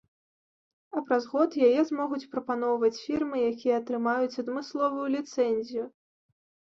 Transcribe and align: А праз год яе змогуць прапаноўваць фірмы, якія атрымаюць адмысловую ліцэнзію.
А 0.99 1.01
праз 1.09 1.23
год 1.33 1.57
яе 1.67 1.81
змогуць 1.89 2.29
прапаноўваць 2.31 2.97
фірмы, 3.01 3.37
якія 3.51 3.75
атрымаюць 3.81 4.39
адмысловую 4.45 5.05
ліцэнзію. 5.17 5.85